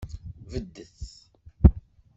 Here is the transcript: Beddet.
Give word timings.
Beddet. 0.51 0.97